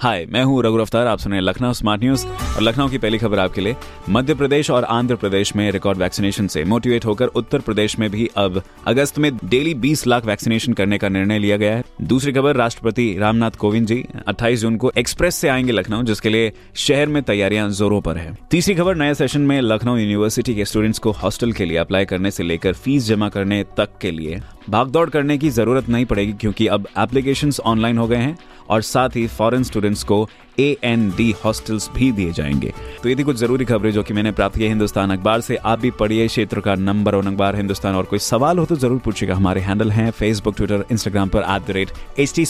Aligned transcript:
हाय 0.00 0.26
मैं 0.26 0.42
हूँ 0.44 0.62
रघु 0.62 0.78
अफ्तार 0.78 1.06
आप 1.06 1.18
सुन 1.18 1.32
रहे 1.32 1.40
हैं 1.40 1.46
लखनऊ 1.48 1.72
स्मार्ट 1.72 2.02
न्यूज़ 2.02 2.26
और 2.26 2.62
लखनऊ 2.62 2.88
की 2.88 2.98
पहली 2.98 3.18
खबर 3.18 3.38
आपके 3.38 3.60
लिए, 3.60 3.76
मध्य 4.10 4.34
प्रदेश 4.34 4.70
और 4.70 4.84
आंध्र 4.84 5.16
प्रदेश 5.16 5.56
में 5.56 5.70
रिकॉर्ड 5.72 5.98
वैक्सीनेशन 5.98 6.46
से 6.46 6.64
मोटिवेट 6.64 7.04
होकर 7.04 7.26
उत्तर 7.26 7.58
प्रदेश 7.58 7.98
में 7.98 8.10
भी 8.10 8.30
अब 8.36 8.62
अगस्त 8.86 9.18
में 9.18 9.36
डेली 9.44 9.74
20 9.74 10.06
लाख 10.06 10.26
वैक्सीनेशन 10.26 10.72
करने 10.72 10.98
का 10.98 11.08
निर्णय 11.08 11.38
लिया 11.38 11.56
गया 11.56 11.76
है। 11.76 11.84
दूसरी 12.02 12.32
खबर, 12.32 12.56
राष्ट्रपति 12.56 13.16
रामनाथ 13.18 13.50
कोविंद 13.50 13.86
जी 13.86 14.04
28 14.26 14.60
जून 14.60 14.76
को 14.76 14.92
एक्सप्रेस 14.98 15.34
से 15.34 15.48
आएँगे 15.48 15.72
लखनऊ, 15.72 16.02
जिसके 16.02 16.28
लिए 16.28 16.52
शहर 16.74 17.06
में 17.06 17.22
तैयारियाँ 17.22 17.70
जोरों 17.70 18.00
पर 18.00 18.16
है। 18.16 18.36
तीसरी 18.50 18.74
खबर, 18.74 18.94
नए 18.94 19.14
सेशन 19.14 19.40
में 19.40 19.60
लखनऊ 19.60 19.96
यूनिवर्सिटी 19.96 20.54
के 20.54 20.64
स्टूडेंट्स 20.64 20.98
को 20.98 21.10
हॉस्टल 21.10 21.52
के 21.52 21.64
लिए 21.64 21.76
अप्लाई 21.76 22.04
करने 22.04 22.30
से 22.30 22.42
लेकर 22.42 22.72
फ़ीस 22.72 23.06
जमा 23.06 23.28
करने 23.28 23.64
तक 23.76 23.88
के 24.00 24.10
लिए। 24.10 24.40
भागदौड़ 24.68 25.08
करने 25.10 25.38
की 25.38 25.50
ज़रूरत 25.50 25.88
नहीं 25.88 26.04
पड़ेगी 26.06 26.32
क्योंकि 26.32 26.66
अब 26.66 26.86
एप्लीकेशन 26.98 27.50
ऑनलाइन 27.64 27.98
हो 27.98 28.06
गए 28.06 28.16
हैं 28.16 28.38
और 28.70 28.82
साथ 28.82 29.16
ही 29.16 29.26
फॉरेन 29.28 29.62
स्टूडेंट्स 29.62 30.02
को 30.04 30.28
ए 30.60 30.76
एन 30.84 31.08
डी 31.16 31.30
हॉस्टल्स 31.44 31.88
भी 31.94 32.10
दिए 32.12 32.32
जाएँगे। 32.32 32.72
तो 33.02 33.08
ये 33.08 33.14
थी 33.16 33.22
कुछ 33.22 33.36
ज़रूरी 33.36 33.64
खबरें 33.64 33.90
जो 33.92 34.02
कि 34.02 34.14
मैंने 34.14 34.32
प्राप्त 34.32 34.58
की 34.58 34.66
हिंदुस्तान 34.66 35.10
अखबार 35.10 35.40
से। 35.40 35.56
आप 35.56 35.80
भी 35.80 35.90
पढ़िए, 35.90 36.26
क्षेत्र 36.28 36.60
का 36.60 36.74
नंबर 36.74 37.14
और 37.14 37.26
अखबार 37.26 37.56
हिंदुस्तान। 37.56 37.94
और 37.94 38.04
कोई 38.04 38.18
सवाल 38.18 38.58
हो 38.58 38.64
तो 38.64 38.76
ज़रूर 38.76 38.98
पूछिएगा। 38.98 39.34
हमारे 39.34 39.60
हैंडल 39.60 39.90
हैं 39.90 40.10
फेसबुक 40.10 40.56
ट्विटर 40.56 40.84
इंस्टाग्राम 40.92 41.28
पर 41.28 41.42
at 41.50 41.66
the 41.66 41.70
rate 41.70 41.90
H 42.18 42.34
T 42.36 42.44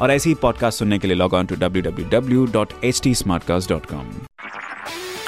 और 0.00 0.10
ऐसे 0.10 0.34
पॉडकास्ट 0.42 0.78
सुनने 0.78 0.98
के 0.98 1.08
लिए 1.08 1.16
log 1.16 1.34
on 1.34 1.46
to 1.46 1.56
W 1.56 1.82
W 1.82 2.08
W 2.10 2.46
dot 2.52 2.72
H 2.84 3.00
T 3.02 3.14
dot 3.28 3.86
com 3.86 4.31